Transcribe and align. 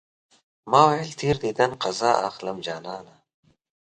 ما 0.71 0.81
ويل 0.89 1.09
تېر 1.19 1.35
ديدن 1.43 1.71
قضا 1.83 2.11
اخلم 2.27 2.57
جانانه 2.65 3.15